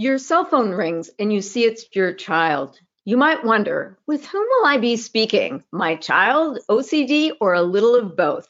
[0.00, 2.78] Your cell phone rings and you see it's your child.
[3.04, 5.64] You might wonder, with whom will I be speaking?
[5.72, 8.46] My child, OCD, or a little of both?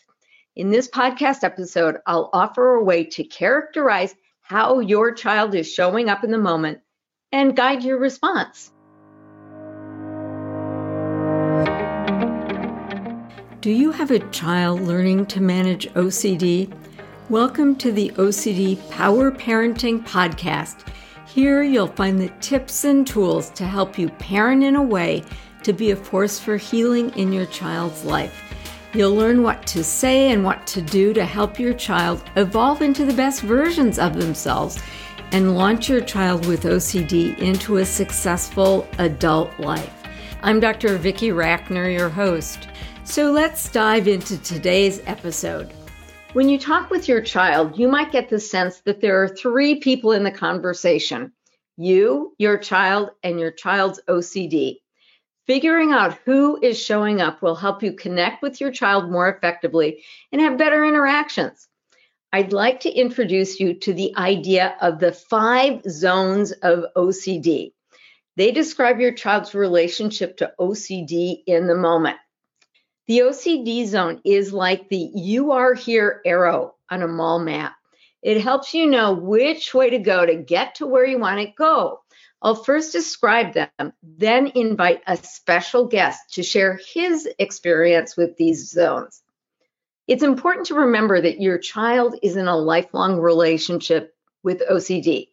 [0.56, 6.10] In this podcast episode, I'll offer a way to characterize how your child is showing
[6.10, 6.80] up in the moment
[7.32, 8.70] and guide your response.
[13.62, 16.70] Do you have a child learning to manage OCD?
[17.30, 20.84] Welcome to the OCD Power Parenting Podcast.
[21.38, 25.22] Here you'll find the tips and tools to help you parent in a way
[25.62, 28.52] to be a force for healing in your child's life.
[28.92, 33.04] You'll learn what to say and what to do to help your child evolve into
[33.04, 34.82] the best versions of themselves
[35.30, 39.94] and launch your child with OCD into a successful adult life.
[40.42, 40.98] I'm Dr.
[40.98, 42.66] Vicki Rackner, your host.
[43.04, 45.72] So let's dive into today's episode.
[46.34, 49.76] When you talk with your child, you might get the sense that there are three
[49.76, 51.32] people in the conversation
[51.78, 54.80] you, your child, and your child's OCD.
[55.46, 60.04] Figuring out who is showing up will help you connect with your child more effectively
[60.30, 61.66] and have better interactions.
[62.30, 67.72] I'd like to introduce you to the idea of the five zones of OCD.
[68.36, 72.18] They describe your child's relationship to OCD in the moment.
[73.08, 77.74] The OCD zone is like the you are here arrow on a mall map.
[78.20, 81.46] It helps you know which way to go to get to where you want to
[81.56, 82.00] go.
[82.42, 88.70] I'll first describe them, then invite a special guest to share his experience with these
[88.70, 89.22] zones.
[90.06, 95.28] It's important to remember that your child is in a lifelong relationship with OCD.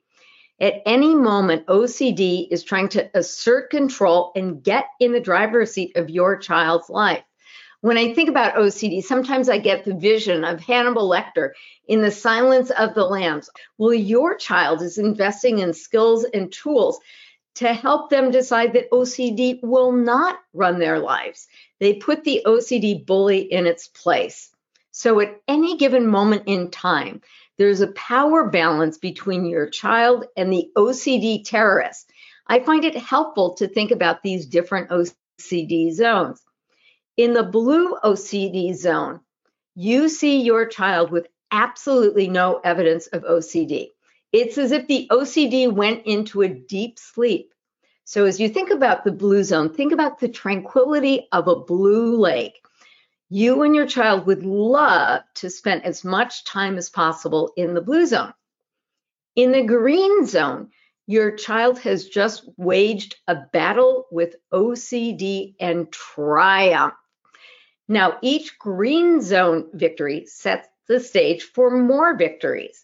[0.61, 5.97] At any moment, OCD is trying to assert control and get in the driver's seat
[5.97, 7.25] of your child's life
[7.85, 11.51] when I think about OCD, sometimes I get the vision of Hannibal Lecter
[11.87, 13.47] in The Silence of the Lambs.
[13.77, 16.99] Well, your child is investing in skills and tools
[17.57, 21.47] to help them decide that OCD will not run their lives.
[21.79, 24.49] They put the OCD bully in its place.
[24.89, 27.21] So at any given moment in time,
[27.59, 32.11] there's a power balance between your child and the OCD terrorist.
[32.47, 36.41] I find it helpful to think about these different OCD zones.
[37.17, 39.21] In the blue OCD zone,
[39.73, 43.91] you see your child with absolutely no evidence of OCD.
[44.33, 47.53] It's as if the OCD went into a deep sleep.
[48.03, 52.17] So, as you think about the blue zone, think about the tranquility of a blue
[52.17, 52.61] lake.
[53.29, 57.81] You and your child would love to spend as much time as possible in the
[57.81, 58.33] blue zone.
[59.37, 60.71] In the green zone,
[61.07, 66.97] your child has just waged a battle with OCD and triumphed.
[67.87, 72.83] Now, each green zone victory sets the stage for more victories.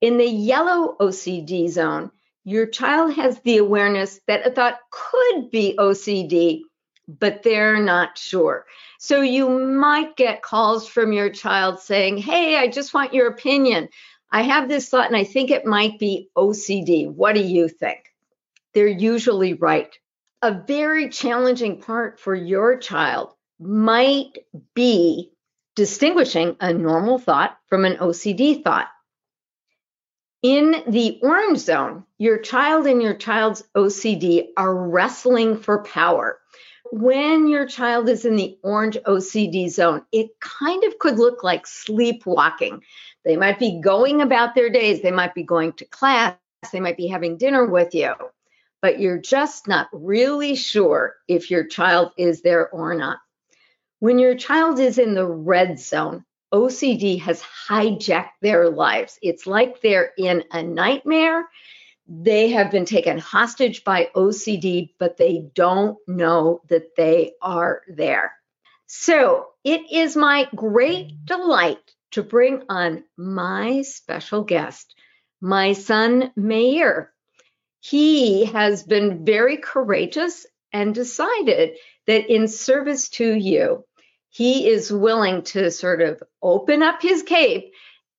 [0.00, 2.10] In the yellow OCD zone,
[2.44, 6.62] your child has the awareness that a thought could be OCD,
[7.06, 8.64] but they're not sure.
[8.98, 13.88] So you might get calls from your child saying, Hey, I just want your opinion.
[14.30, 17.12] I have this thought and I think it might be OCD.
[17.12, 17.98] What do you think?
[18.72, 19.94] They're usually right.
[20.40, 24.38] A very challenging part for your child might
[24.74, 25.32] be
[25.74, 28.88] distinguishing a normal thought from an OCD thought.
[30.42, 36.38] In the orange zone, your child and your child's OCD are wrestling for power.
[36.90, 41.66] When your child is in the orange OCD zone, it kind of could look like
[41.66, 42.82] sleepwalking.
[43.24, 46.36] They might be going about their days, they might be going to class,
[46.72, 48.12] they might be having dinner with you,
[48.82, 53.18] but you're just not really sure if your child is there or not.
[54.02, 59.16] When your child is in the red zone, OCD has hijacked their lives.
[59.22, 61.48] It's like they're in a nightmare.
[62.08, 68.32] They have been taken hostage by OCD, but they don't know that they are there.
[68.88, 71.78] So it is my great delight
[72.10, 74.96] to bring on my special guest,
[75.40, 77.12] my son, Meir.
[77.78, 81.76] He has been very courageous and decided
[82.08, 83.84] that in service to you,
[84.32, 87.74] he is willing to sort of open up his cape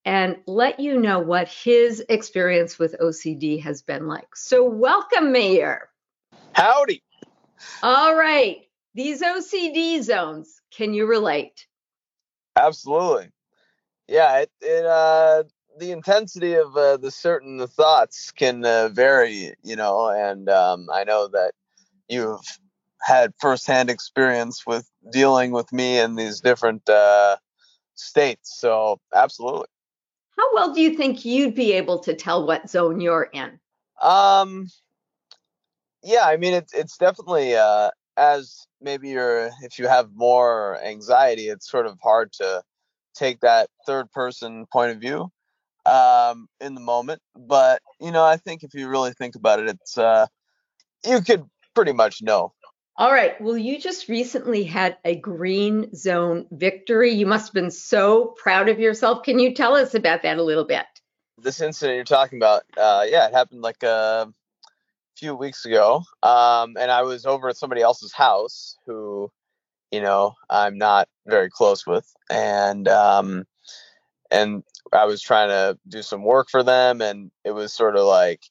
[0.05, 4.35] and let you know what his experience with OCD has been like.
[4.35, 5.89] So, welcome, Meir.
[6.53, 7.01] Howdy.
[7.81, 8.57] All right.
[8.93, 11.65] These OCD zones, can you relate?
[12.55, 13.31] Absolutely.
[14.07, 15.43] Yeah, it, it uh,
[15.79, 21.05] the intensity of uh, the certain thoughts can uh, vary, you know, and um, I
[21.05, 21.53] know that
[22.07, 22.39] you've
[23.03, 27.35] had firsthand experience with dealing with me in these different uh,
[27.95, 28.57] states.
[28.59, 29.67] So, absolutely.
[30.37, 33.59] How well do you think you'd be able to tell what zone you're in?
[34.01, 34.67] Um,
[36.03, 41.49] yeah, I mean, it's it's definitely uh, as maybe you're if you have more anxiety,
[41.49, 42.63] it's sort of hard to
[43.15, 45.29] take that third person point of view
[45.85, 47.21] um, in the moment.
[47.35, 50.27] But you know, I think if you really think about it, it's uh,
[51.05, 52.53] you could pretty much know.
[52.95, 53.39] All right.
[53.41, 57.11] Well, you just recently had a green zone victory.
[57.11, 59.23] You must have been so proud of yourself.
[59.23, 60.85] Can you tell us about that a little bit?
[61.39, 64.31] This incident you're talking about, uh, yeah, it happened like a
[65.17, 66.03] few weeks ago.
[66.21, 69.31] Um, and I was over at somebody else's house who,
[69.91, 72.07] you know, I'm not very close with.
[72.29, 73.45] And, um,
[74.29, 77.01] and I was trying to do some work for them.
[77.01, 78.43] And it was sort of like,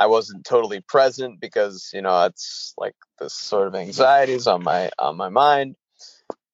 [0.00, 4.90] I wasn't totally present because you know it's like this sort of anxieties on my
[4.98, 5.76] on my mind.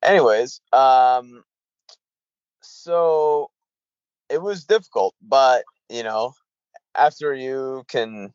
[0.03, 1.45] Anyways, um,
[2.61, 3.53] so
[4.29, 6.35] it was difficult, but you know,
[6.97, 8.35] after you can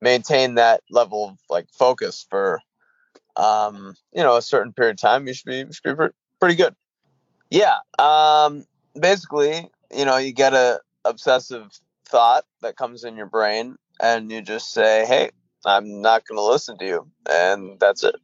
[0.00, 2.60] maintain that level of like focus for
[3.36, 6.06] um, you know a certain period of time, you should be, you should be
[6.40, 6.74] pretty good.
[7.50, 8.64] Yeah, um,
[8.98, 11.68] basically, you know, you get a obsessive
[12.06, 15.30] thought that comes in your brain and you just say, "Hey,
[15.64, 18.16] I'm not going to listen to you," and that's it.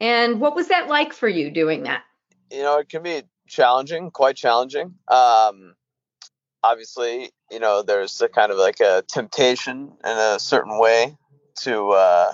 [0.00, 2.02] And what was that like for you doing that?
[2.50, 4.94] You know, it can be challenging, quite challenging.
[5.08, 5.74] Um,
[6.62, 11.16] obviously, you know, there's a kind of like a temptation in a certain way
[11.62, 12.32] to uh,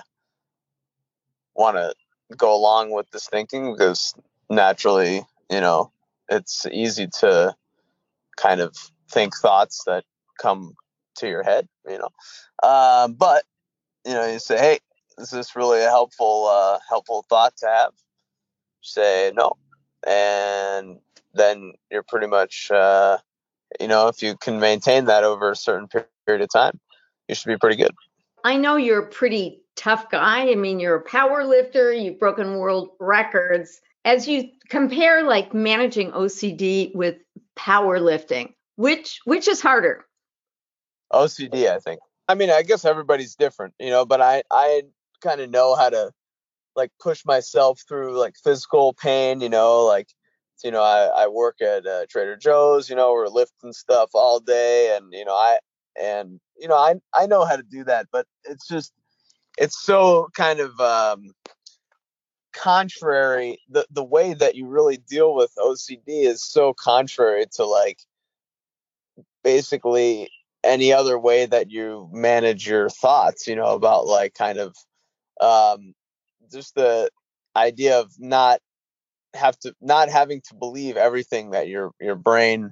[1.55, 1.93] want to
[2.35, 4.13] go along with this thinking because
[4.49, 5.91] naturally, you know,
[6.29, 7.55] it's easy to
[8.37, 8.75] kind of
[9.09, 10.03] think thoughts that
[10.39, 10.73] come
[11.17, 12.09] to your head, you know.
[12.67, 13.43] Um, but
[14.05, 14.79] you know, you say, "Hey,
[15.17, 17.93] is this really a helpful uh, helpful thought to have?"
[18.81, 19.53] Say no,
[20.05, 20.99] and
[21.33, 23.17] then you're pretty much, uh,
[23.79, 26.79] you know, if you can maintain that over a certain period of time,
[27.27, 27.93] you should be pretty good.
[28.43, 30.49] I know you're a pretty tough guy.
[30.49, 31.93] I mean, you're a power lifter.
[31.93, 33.81] You've broken world records.
[34.05, 37.17] As you compare, like managing OCD with
[37.57, 40.05] powerlifting, which which is harder?
[41.11, 41.99] OCD, I think.
[42.27, 44.83] I mean, I guess everybody's different, you know, but I I
[45.21, 46.11] kind of know how to
[46.75, 50.09] like push myself through like physical pain, you know, like
[50.63, 54.39] you know, I, I work at uh, Trader Joe's, you know, we're lifting stuff all
[54.39, 55.59] day and you know, I
[55.99, 58.93] and you know, I I know how to do that, but it's just
[59.57, 61.31] it's so kind of um
[62.53, 67.99] contrary the the way that you really deal with OCD is so contrary to like
[69.43, 70.29] basically
[70.67, 74.75] any other way that you manage your thoughts, you know, about like kind of
[75.41, 75.93] um,
[76.51, 77.09] just the
[77.55, 78.59] idea of not
[79.33, 82.71] have to not having to believe everything that your your brain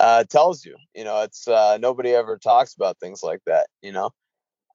[0.00, 0.76] uh, tells you.
[0.94, 3.66] You know, it's uh, nobody ever talks about things like that.
[3.82, 4.10] You know,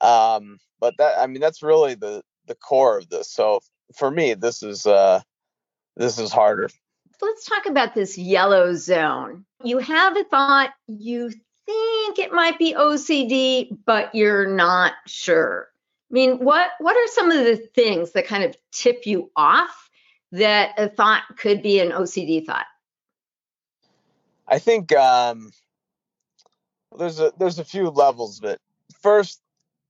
[0.02, 3.32] um, but that I mean that's really the the core of this.
[3.32, 3.62] So
[3.96, 5.22] for me, this is uh,
[5.96, 6.70] this is harder.
[7.22, 9.46] Let's talk about this yellow zone.
[9.64, 11.32] You have a thought, you
[11.65, 15.68] think it might be OCD, but you're not sure.
[16.10, 19.89] I mean, what what are some of the things that kind of tip you off
[20.31, 22.65] that a thought could be an OCD thought?
[24.48, 25.51] I think um,
[26.98, 28.62] there's a there's a few levels of it.
[29.01, 29.42] First,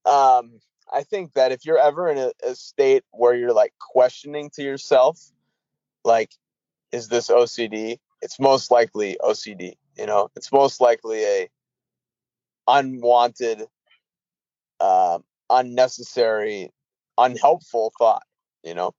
[0.05, 0.59] um,
[0.91, 4.63] I think that if you're ever in a, a state where you're like questioning to
[4.63, 5.19] yourself,
[6.05, 6.31] like,
[6.91, 7.99] is this OCD?
[8.21, 9.73] It's most likely OCD.
[9.97, 11.49] You know, it's most likely a
[12.67, 13.65] unwanted,
[14.79, 16.69] uh, unnecessary,
[17.17, 18.23] unhelpful thought,
[18.63, 18.93] you know?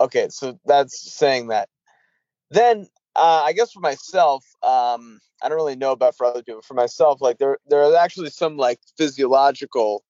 [0.00, 1.68] Okay, so that's saying that.
[2.50, 6.62] Then uh, I guess for myself, um, I don't really know about for other people.
[6.62, 10.04] For myself, like there there are actually some like physiological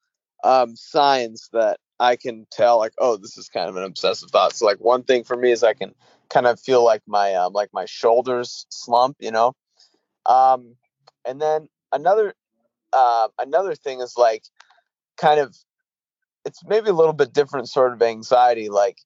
[0.44, 4.54] um, signs that I can tell, like, oh, this is kind of an obsessive thought.
[4.54, 5.94] So like one thing for me is I can
[6.28, 9.54] kind of feel like my um, like my shoulders slump, you know.
[10.26, 10.76] Um,
[11.26, 12.34] and then another
[12.92, 14.44] uh, another thing is like
[15.16, 15.56] kind of
[16.44, 18.98] it's maybe a little bit different sort of anxiety like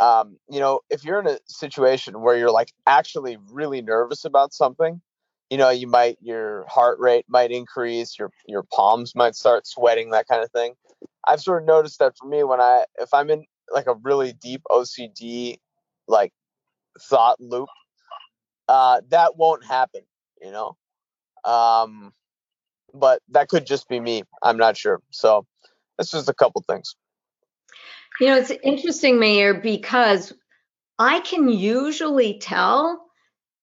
[0.00, 4.52] um, you know if you're in a situation where you're like actually really nervous about
[4.52, 5.00] something
[5.50, 10.10] you know you might your heart rate might increase your your palms might start sweating
[10.10, 10.74] that kind of thing.
[11.26, 14.32] I've sort of noticed that for me when i if i'm in like a really
[14.32, 15.58] deep ocd
[16.08, 16.32] like
[17.00, 17.68] thought loop
[18.68, 20.02] uh that won't happen
[20.42, 20.76] you know?
[21.44, 22.12] Um
[22.94, 24.22] but that could just be me.
[24.42, 25.00] I'm not sure.
[25.10, 25.46] So
[25.96, 26.96] that's just a couple things.
[28.20, 30.32] You know, it's interesting, Meir, because
[30.98, 33.02] I can usually tell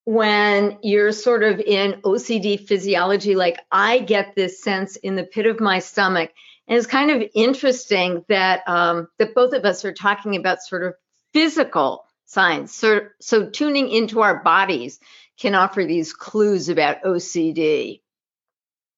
[0.04, 5.46] when you're sort of in OCD physiology, like I get this sense in the pit
[5.46, 6.32] of my stomach.
[6.66, 10.84] And it's kind of interesting that um, that both of us are talking about sort
[10.84, 10.94] of
[11.32, 12.74] physical signs.
[12.74, 15.00] So, so tuning into our bodies
[15.38, 18.00] can offer these clues about OCD.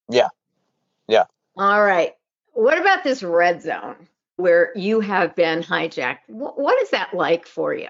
[0.09, 0.29] Yeah.
[1.09, 1.25] Yeah.
[1.57, 2.15] All right.
[2.53, 3.97] What about this red zone
[4.37, 6.19] where you have been hijacked?
[6.29, 7.89] What is that like for you?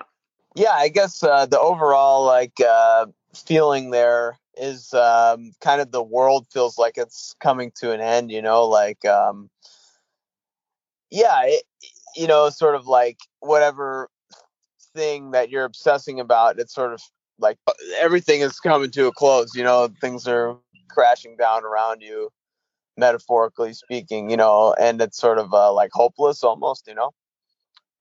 [0.54, 6.02] Yeah, I guess uh, the overall like uh, feeling there is um, kind of the
[6.02, 8.30] world feels like it's coming to an end.
[8.30, 9.48] You know, like um,
[11.10, 11.64] yeah, it,
[12.16, 14.10] you know, sort of like whatever
[14.94, 17.00] thing that you're obsessing about, it's sort of
[17.38, 19.54] like uh, everything is coming to a close.
[19.54, 20.58] You know, things are
[20.92, 22.30] crashing down around you,
[22.96, 24.30] metaphorically speaking.
[24.30, 26.86] You know, and it's sort of uh, like hopeless almost.
[26.86, 27.10] You know,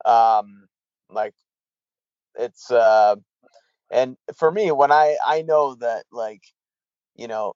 [0.05, 0.67] um,
[1.09, 1.33] like
[2.35, 3.15] it's uh,
[3.91, 6.41] and for me when I I know that like
[7.15, 7.53] you know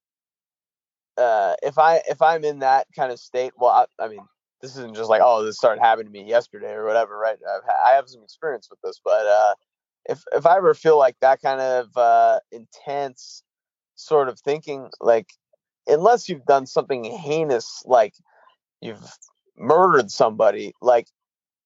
[1.17, 4.19] uh, if I if I'm in that kind of state, well, I, I mean,
[4.65, 7.61] this isn't just like oh this started happening to me yesterday or whatever right I've,
[7.85, 9.53] I have some experience with this but uh,
[10.09, 13.43] if if i ever feel like that kind of uh, intense
[13.95, 15.31] sort of thinking like
[15.87, 18.13] unless you've done something heinous like
[18.81, 19.17] you've
[19.57, 21.07] murdered somebody like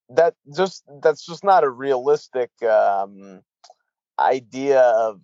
[0.10, 3.42] that just that's just not a realistic um,
[4.20, 5.22] idea of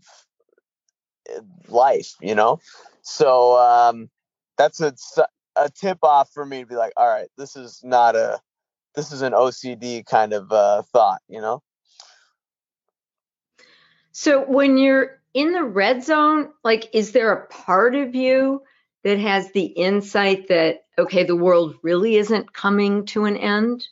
[1.29, 2.59] eh, life you know
[3.01, 4.09] so um,
[4.57, 4.93] that's a
[5.55, 8.39] a tip off for me to be like, all right, this is not a,
[8.95, 11.61] this is an OCD kind of uh, thought, you know?
[14.11, 18.63] So when you're in the red zone, like, is there a part of you
[19.03, 23.85] that has the insight that, okay, the world really isn't coming to an end?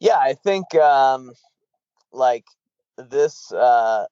[0.00, 1.34] Yeah, I think um,
[2.10, 2.46] like
[2.96, 4.06] this, uh,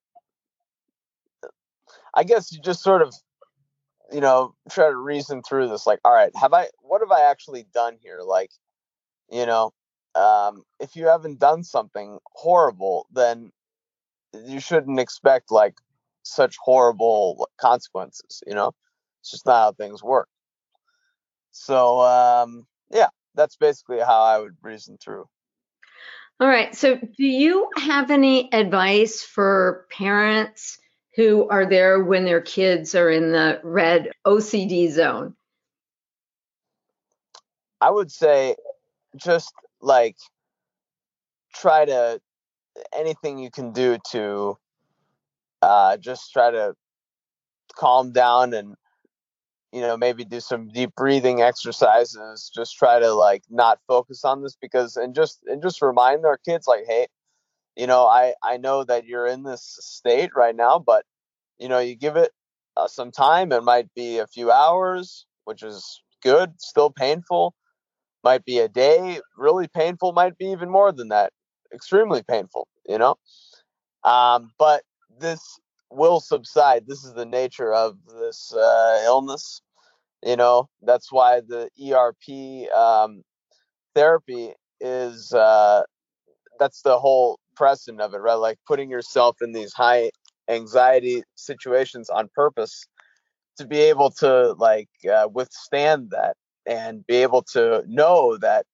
[2.14, 3.14] I guess you just sort of
[4.11, 5.87] you know, try to reason through this.
[5.87, 8.21] Like, all right, have I, what have I actually done here?
[8.25, 8.50] Like,
[9.31, 9.73] you know,
[10.14, 13.52] um, if you haven't done something horrible, then
[14.32, 15.75] you shouldn't expect like
[16.23, 18.73] such horrible consequences, you know?
[19.20, 20.28] It's just not how things work.
[21.50, 25.26] So, um, yeah, that's basically how I would reason through.
[26.40, 26.75] All right.
[26.75, 30.78] So, do you have any advice for parents
[31.16, 35.35] who are there when their kids are in the red OCD zone?
[37.80, 38.54] I would say
[39.16, 40.16] just like
[41.54, 42.20] try to
[42.97, 44.56] anything you can do to
[45.62, 46.75] uh, just try to
[47.76, 48.75] calm down and
[49.73, 54.42] you know maybe do some deep breathing exercises just try to like not focus on
[54.42, 57.06] this because and just and just remind our kids like hey
[57.78, 61.04] you know, I I know that you're in this state right now, but
[61.58, 62.32] you know, you give it
[62.76, 63.52] uh, some time.
[63.52, 66.54] It might be a few hours, which is good.
[66.58, 67.54] Still painful.
[68.25, 69.20] Might be a day.
[69.37, 70.12] Really painful.
[70.12, 71.32] Might be even more than that.
[71.73, 72.67] Extremely painful.
[72.87, 73.17] You know,
[74.05, 74.83] um, but
[75.21, 75.41] this
[75.91, 76.87] will subside.
[76.87, 79.63] This is the nature of this uh, illness.
[80.25, 83.23] You know, that's why the ERP um,
[83.95, 85.33] therapy is.
[85.33, 85.83] Uh,
[86.59, 88.35] that's the whole precedent of it, right?
[88.35, 90.11] Like putting yourself in these high
[90.49, 92.87] anxiety situations on purpose
[93.59, 98.65] to be able to like uh, withstand that and be able to know that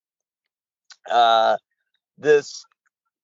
[1.11, 1.57] uh,
[2.19, 2.65] this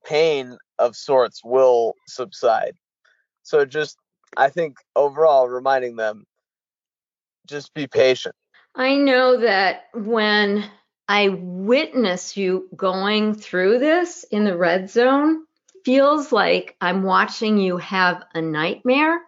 [0.05, 2.75] pain of sorts will subside.
[3.43, 3.99] So just
[4.37, 6.25] I think overall reminding them
[7.47, 8.35] just be patient.
[8.75, 10.65] I know that when
[11.09, 15.45] I witness you going through this in the red zone,
[15.85, 19.21] feels like I'm watching you have a nightmare.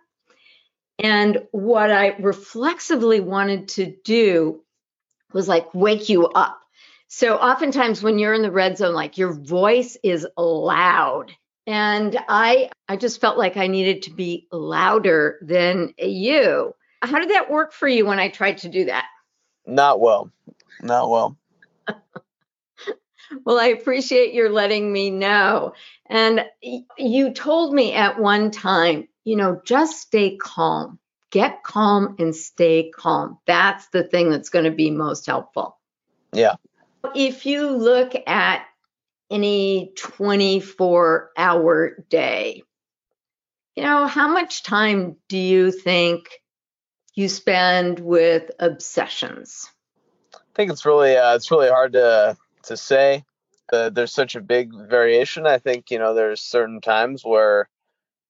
[0.98, 4.62] And what I reflexively wanted to do
[5.32, 6.61] was like wake you up.
[7.14, 11.30] So oftentimes when you're in the red zone, like your voice is loud.
[11.66, 16.74] And I I just felt like I needed to be louder than you.
[17.02, 19.04] How did that work for you when I tried to do that?
[19.66, 20.30] Not well.
[20.80, 21.36] Not well.
[23.44, 25.74] well, I appreciate your letting me know.
[26.06, 26.46] And
[26.96, 30.98] you told me at one time, you know, just stay calm.
[31.30, 33.36] Get calm and stay calm.
[33.46, 35.76] That's the thing that's going to be most helpful.
[36.32, 36.54] Yeah.
[37.14, 38.64] If you look at
[39.30, 42.62] any 24 hour day,
[43.76, 46.28] you know, how much time do you think
[47.14, 49.70] you spend with obsessions?
[50.34, 53.24] I think it's really uh, it's really hard to to say
[53.70, 55.46] there's such a big variation.
[55.46, 57.68] I think you know there's certain times where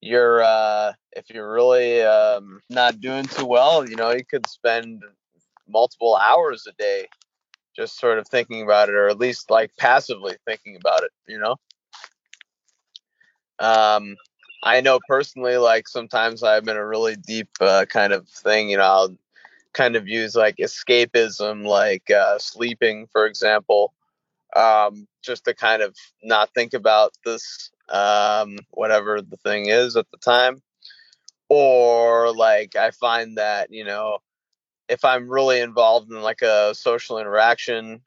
[0.01, 5.03] you're uh, if you're really um, not doing too well, you know, you could spend
[5.69, 7.07] multiple hours a day
[7.75, 11.39] just sort of thinking about it, or at least like passively thinking about it, you
[11.39, 11.57] know.
[13.59, 14.17] Um,
[14.63, 18.77] I know personally, like sometimes I'm in a really deep uh, kind of thing, you
[18.77, 19.17] know, I'll
[19.73, 23.93] kind of use like escapism, like uh, sleeping, for example,
[24.55, 30.11] um, just to kind of not think about this, um, whatever the thing is at
[30.11, 30.63] the time.
[31.49, 34.19] Or like I find that, you know,
[34.93, 38.03] if I'm really involved in like a social interaction,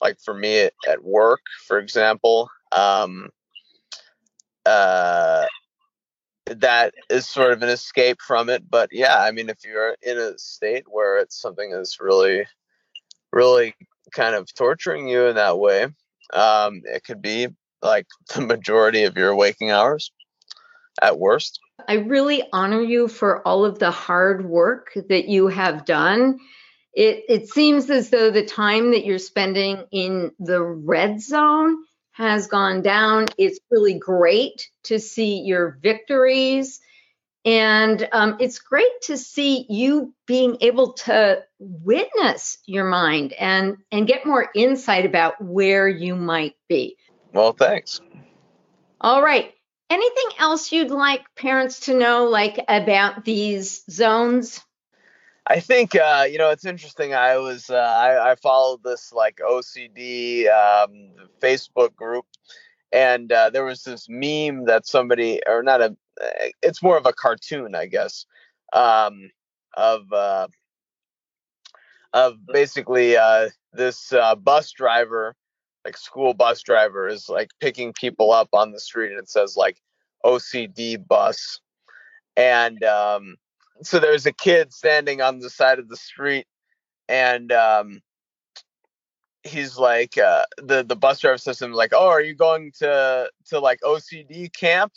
[0.00, 3.30] like for me at, at work, for example, um,
[4.64, 5.46] uh,
[6.46, 8.70] that is sort of an escape from it.
[8.70, 12.46] But yeah, I mean, if you're in a state where it's something that's really,
[13.32, 13.74] really
[14.12, 15.88] kind of torturing you in that way,
[16.32, 17.48] um, it could be
[17.82, 20.12] like the majority of your waking hours
[21.02, 21.58] at worst.
[21.88, 26.38] I really honor you for all of the hard work that you have done.
[26.94, 31.78] It, it seems as though the time that you're spending in the red zone
[32.12, 33.26] has gone down.
[33.38, 36.80] It's really great to see your victories.
[37.44, 44.06] And um, it's great to see you being able to witness your mind and, and
[44.06, 46.96] get more insight about where you might be.
[47.32, 48.00] Well, thanks.
[49.00, 49.52] All right.
[49.92, 54.58] Anything else you'd like parents to know, like about these zones?
[55.46, 57.12] I think uh, you know it's interesting.
[57.12, 61.10] I was uh, I, I, followed this like OCD um,
[61.42, 62.24] Facebook group,
[62.90, 65.94] and uh, there was this meme that somebody or not a
[66.62, 68.24] it's more of a cartoon, I guess,
[68.72, 69.30] um,
[69.74, 70.48] of uh,
[72.14, 75.34] of basically uh, this uh, bus driver,
[75.84, 79.56] like school bus driver, is like picking people up on the street, and it says
[79.56, 79.78] like
[80.24, 81.60] OCD bus,
[82.36, 83.36] and um,
[83.82, 86.46] so there's a kid standing on the side of the street
[87.08, 88.00] and um,
[89.42, 93.60] he's like uh, the the bus driver him like oh are you going to to
[93.60, 94.92] like ocd camp?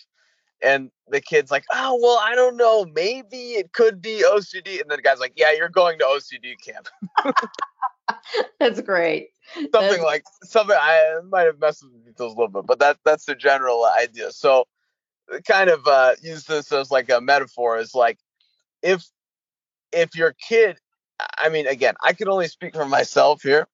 [0.63, 2.86] And the kid's like oh well i don't know.
[2.86, 6.55] Maybe it could be ocd and then the guy's like yeah you're going to ocd
[6.63, 6.88] camp
[8.59, 9.29] that's great.
[9.53, 10.01] Something that's...
[10.01, 13.25] like something i might have messed with the details a little bit but that that's
[13.25, 14.31] the general idea.
[14.31, 14.65] So
[15.47, 18.19] kind of uh use this as like a metaphor is like
[18.83, 19.05] if
[19.91, 20.77] if your kid
[21.39, 23.67] i mean again i can only speak for myself here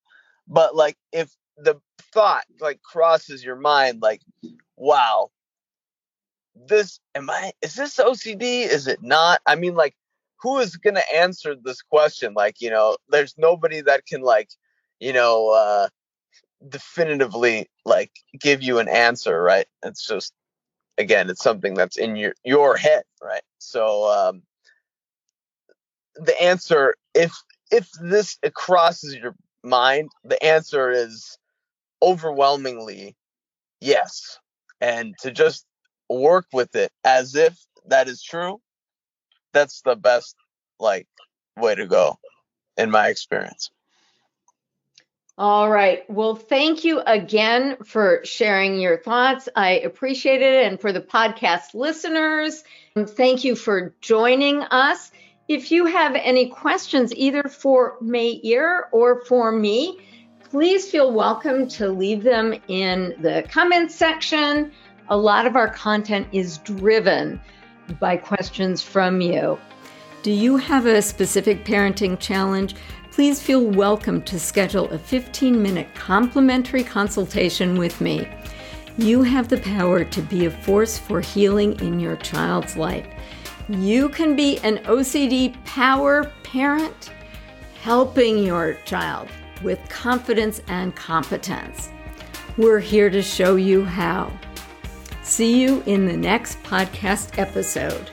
[0.48, 1.76] but like if the
[2.14, 4.22] thought like crosses your mind like
[4.78, 5.30] wow
[6.56, 9.42] this am i is this ocd is it not?
[9.46, 9.96] I mean like
[10.42, 12.34] who is going to answer this question?
[12.34, 14.50] Like you know there's nobody that can like
[15.00, 15.88] you know uh
[16.68, 19.66] definitively like give you an answer right?
[19.84, 20.34] It's just
[20.98, 23.44] again it's something that's in your your head right?
[23.60, 24.44] So um
[26.16, 27.34] the answer if
[27.72, 31.38] if this crosses your mind the answer is
[32.02, 33.16] overwhelmingly
[33.80, 34.40] yes.
[34.80, 35.66] And to just
[36.10, 38.60] work with it as if that is true
[39.54, 40.36] that's the best
[40.80, 41.08] like
[41.58, 42.18] way to go
[42.78, 43.70] in my experience
[45.38, 46.08] all right.
[46.08, 49.50] Well, thank you again for sharing your thoughts.
[49.56, 50.68] I appreciate it.
[50.68, 52.64] And for the podcast listeners,
[52.96, 55.12] um, thank you for joining us.
[55.48, 60.00] If you have any questions, either for Meir or for me,
[60.50, 64.72] please feel welcome to leave them in the comments section.
[65.10, 67.42] A lot of our content is driven
[68.00, 69.60] by questions from you.
[70.24, 72.76] Do you have a specific parenting challenge?
[73.12, 78.28] Please feel welcome to schedule a 15 minute complimentary consultation with me.
[78.98, 83.08] You have the power to be a force for healing in your child's life.
[83.68, 87.12] You can be an OCD power parent,
[87.82, 89.30] helping your child
[89.64, 91.90] with confidence and competence.
[92.58, 94.32] We're here to show you how.
[95.32, 98.12] See you in the next podcast episode.